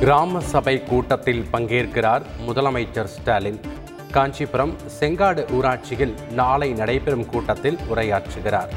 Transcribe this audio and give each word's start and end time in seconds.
கிராம 0.00 0.40
சபை 0.40 0.82
கூட்டத்தில் 0.82 1.46
பங்கேற்கிறார் 1.52 2.22
முதலமைச்சர் 2.46 3.08
ஸ்டாலின். 3.14 3.60
காஞ்சிபுரம் 4.12 4.74
செங்காடு 5.00 5.42
ஊராட்சியில் 5.50 6.14
நாளை 6.32 6.72
நடைபெறும் 6.72 7.26
கூட்டத்தில் 7.26 7.78
உரையாற்றுகிறார். 7.94 8.72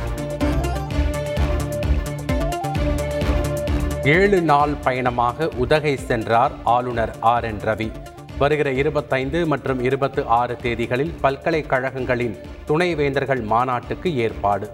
ஏழு 4.04 4.42
நாள் 4.42 4.74
பயணமாக 4.84 5.50
உதகை 5.58 5.96
சென்றார் 5.96 6.52
ஆளுநர் 6.64 7.16
ஆர் 7.20 7.44
என் 7.44 7.62
ரவி. 7.66 7.92
வருகிற 8.38 8.72
இருபத்தைந்து 8.72 9.46
மற்றும் 9.46 9.84
இருபத்து 9.84 10.26
ஆறு 10.26 10.58
தேதிகளில் 10.62 11.14
பல்கலைக்கழகங்களின் 11.22 12.38
துணைவேந்தர்கள் 12.68 13.44
மாநாட்டுக்கு 13.44 14.16
ஏற்பாடு. 14.16 14.72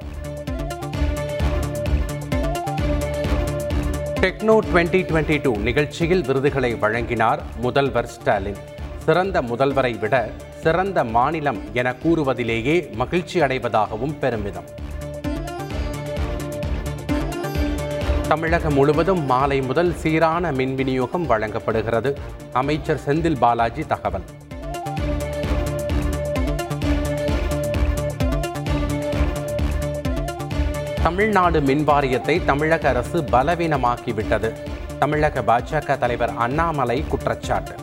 டெக்னோ 4.22 4.54
டுவெண்ட்டி 4.68 5.00
டுவெண்ட்டி 5.10 5.42
டூ 5.42 5.58
நிகழ்ச்சியில் 5.58 6.24
விருதுகளை 6.26 6.76
வழங்கினார் 6.76 7.42
முதல்வர் 7.58 8.08
ஸ்டாலின். 8.08 8.58
சிறந்த 9.06 9.42
முதல்வரை 9.42 10.00
விட 10.00 10.32
சிறந்த 10.62 11.04
மாநிலம் 11.04 11.60
என 11.74 11.94
கூறுவதிலேயே 11.94 12.90
மகிழ்ச்சி 12.94 13.42
அடைவதாகவும் 13.42 14.20
பெருமிதம். 14.20 14.70
தமிழகம் 18.28 18.74
முழுவதும் 18.74 19.26
மாலை 19.26 19.62
முதல் 19.62 19.96
சீரான 19.96 20.52
மின் 20.52 20.76
விநியோகம் 20.76 21.26
வழங்கப்படுகிறது. 21.26 22.18
அமைச்சர் 22.54 23.02
செந்தில் 23.06 23.40
பாலாஜி 23.40 23.86
தகவல். 23.88 24.28
தமிழ்நாடு 31.08 31.62
மின் 31.62 31.84
வாரியத்தை 31.84 32.46
தமிழக 32.46 32.90
அரசு 32.90 33.22
பலவீனமாக்கிவிட்டது. 33.22 34.60
தமிழக 35.00 35.42
பாஜக 35.42 35.98
தலைவர் 35.98 36.30
அண்ணாமலை 36.30 37.04
குற்றச்சாட்டு. 37.08 37.76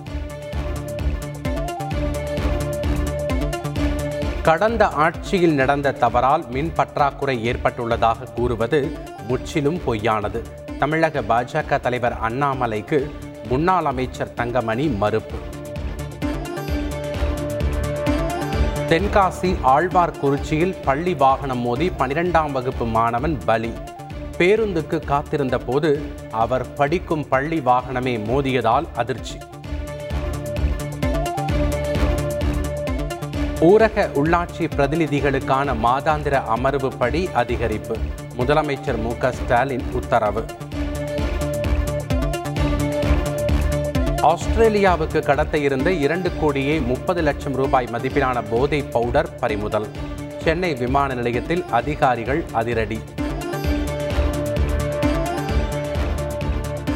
கடந்த 4.42 4.88
ஆட்சியில் 4.88 5.54
நடந்த 5.54 5.92
தவறால் 5.92 6.44
மின் 6.48 6.72
பற்றாக்குறை 6.72 7.50
ஏற்பட்டுள்ளதாக 7.50 8.32
கூறுவது 8.34 8.98
முற்றிலும் 9.28 9.80
பொய்யானது. 9.86 10.42
தமிழக 10.78 11.20
பாஜக 11.20 11.80
தலைவர் 11.80 12.16
அண்ணாமலைக்கு 12.22 13.10
முன்னாள் 13.48 13.84
அமைச்சர் 13.84 14.34
தங்கமணி 14.34 14.86
மறுப்பு. 14.86 15.53
தென்காசி 18.88 19.56
ஆழ்வார்குறிச்சியில் 19.64 20.76
பள்ளி 20.84 21.14
வாகனம் 21.14 21.58
மோதி 21.58 21.88
பனிரெண்டாம் 21.98 22.52
வகுப்பு 22.52 22.86
மாணவன் 22.86 23.38
பலி. 23.46 23.72
பேருந்துக்கு 24.38 25.04
காத்திருந்த 25.04 25.58
போது 25.58 26.10
அவர் 26.30 26.74
படிக்கும் 26.74 27.28
பள்ளி 27.28 27.58
வாகனமே 27.58 28.18
மோதியதால் 28.24 28.84
அதிர்ச்சி. 28.94 29.38
ஊரக 33.60 34.06
உள்ளாட்சி 34.14 34.70
பிரதிநிதிகளுக்கான 34.76 35.74
மாதாந்திர 35.82 36.44
அமர்வு 36.44 36.92
படி 36.96 37.28
அதிகரிப்பு. 37.34 37.96
முதலமைச்சர் 38.38 39.02
மு 39.02 39.16
க 39.16 39.32
ஸ்டாலின் 39.32 39.82
உத்தரவு. 39.92 40.44
ஆஸ்திரேலியாவுக்கு 44.24 45.22
கடத்த 45.22 45.58
இருந்த 45.58 45.92
இரண்டு 45.92 46.30
கோடியே 46.40 46.78
முப்பது 46.78 47.22
லட்சம் 47.22 47.52
ரூபாய் 47.52 47.88
மதிப்பிலான 47.92 48.42
போதை 48.50 48.82
பவுடர் 48.82 49.38
பறிமுதல். 49.38 49.86
சென்னை 50.44 50.74
விமான 50.74 51.14
நிலையத்தில் 51.14 51.64
அதிகாரிகள் 51.70 52.44
அதிரடி. 52.52 53.00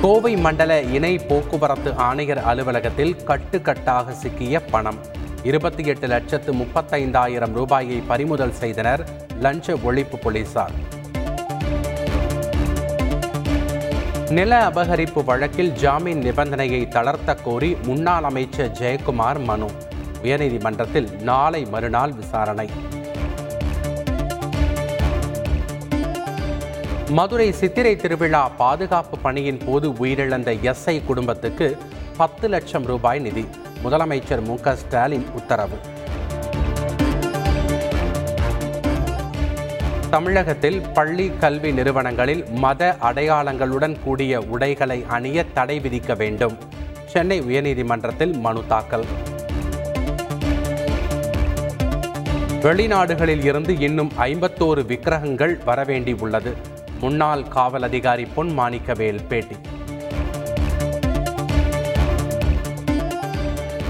கோவை 0.03 0.37
மண்டல 0.37 0.81
இணை 0.81 1.19
போக்குவரத்து 1.19 1.95
ஆணையர் 1.95 2.39
அலுவலகத்தில் 2.39 3.17
கட்டுக்கட்டாக 3.27 4.11
சிக்கிய 4.11 4.61
பணம். 4.61 4.99
இருபத்தி 5.43 5.85
எட்டு 5.85 6.07
லட்சத்து 6.07 6.53
முப்பத்தைந்தாயிரம் 6.53 7.53
ரூபாயை 7.53 8.03
பறிமுதல் 8.07 8.53
செய்தனர் 8.53 9.09
லஞ்ச 9.41 9.75
ஒழிப்பு 9.75 10.17
போலீசார். 10.23 10.97
நில 14.31 14.69
அபகரிப்பு 14.69 15.25
வழக்கில் 15.25 15.73
ஜாமீன் 15.73 16.23
நிபந்தனையை 16.23 16.89
தளர்த்த 16.89 17.35
கோரி 17.35 17.77
முன்னாள் 17.85 18.25
அமைச்சர் 18.25 18.71
ஜெயக்குமார் 18.71 19.45
மனு. 19.45 19.71
உயர்நீதிமன்றத்தில் 20.23 21.21
நாளை 21.21 21.65
மறுநாள் 21.65 22.13
விசாரணை. 22.13 22.69
மதுரை 27.09 27.53
சித்திரை 27.53 27.97
திருவிழா 27.97 28.49
பாதுகாப்பு 28.49 29.19
பணியின் 29.19 29.61
போது 29.67 29.91
உயிரிழந்த 29.91 30.75
எஸ்ஐ 30.75 31.05
குடும்பத்துக்கு 31.05 31.79
பத்து 32.17 32.49
லட்சம் 32.49 32.85
ரூபாய் 32.85 33.19
நிதி. 33.19 33.47
முதலமைச்சர் 33.85 34.45
மு 34.45 34.57
க 34.61 34.77
ஸ்டாலின் 34.77 35.27
உத்தரவு. 35.35 35.79
தமிழகத்தில் 40.11 40.81
பள்ளி 40.95 41.33
கல்வி 41.39 41.73
நிறுவனங்களில் 41.73 42.45
மத 42.51 42.97
அடையாளங்களுடன் 43.01 44.03
கூடிய 44.05 44.41
உடைகளை 44.41 45.05
அணிய 45.09 45.45
தடை 45.45 45.81
விதிக்க 45.81 46.17
வேண்டும். 46.17 46.59
சென்னை 47.07 47.41
உயர்நீதிமன்றத்தில் 47.41 48.39
மனு 48.39 48.63
தாக்கல். 48.69 49.05
வெளிநாடுகளில் 52.63 53.45
இருந்து 53.45 53.79
இன்னும் 53.79 54.13
ஐம்பத்தோரு 54.19 54.87
விக்கிரகங்கள் 54.87 55.65
வரவேண்டி 55.65 56.17
உள்ளது. 56.19 56.57
முன்னாள் 57.01 57.49
காவல் 57.49 57.83
அதிகாரி 57.83 58.25
பொன் 58.25 58.59
மாணிக்கவேல் 58.59 59.27
பேட்டி. 59.29 59.57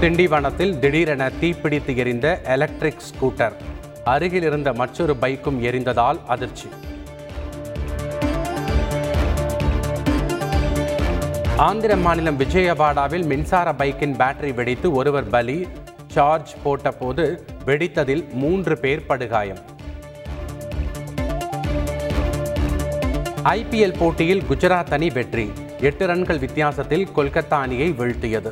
திண்டிவனத்தில் 0.01 0.79
திடீரென 0.79 1.31
தீப்பிடித்து 1.41 1.95
எரிந்த 1.95 2.41
எலக்ட்ரிக் 2.43 3.01
ஸ்கூட்டர். 3.09 3.53
அருகில் 4.13 4.47
இருந்த 4.49 4.69
மற்றொரு 4.73 5.13
பைக்கும் 5.21 5.57
எரிந்ததால் 5.69 6.19
அதிர்ச்சி. 6.27 6.69
ஆந்திர 11.67 11.95
மாநிலம் 11.95 12.39
விஜயவாடாவில் 12.39 13.25
மின்சார 13.25 13.73
பைக்கின் 13.73 14.15
பேட்டரி 14.21 14.53
வெடித்து 14.53 14.87
ஒருவர் 14.99 15.29
பலி 15.29 15.57
சார்ஜ் 16.07 16.53
போட்டபோது 16.65 17.25
வெடித்ததில் 17.65 18.23
மூன்று 18.33 18.77
பேர் 18.77 19.05
படுகாயம். 19.05 19.61
ஐபிஎல் 23.57 23.97
போட்டியில் 23.99 24.43
குஜராத் 24.49 24.93
அணி 24.97 25.09
வெற்றி 25.09 25.47
எட்டு 25.79 26.05
ரன்கள் 26.07 26.39
வித்தியாசத்தில் 26.39 27.07
கொல்கத்தா 27.15 27.57
அணியை 27.65 27.91
வீழ்த்தியது. 27.99 28.51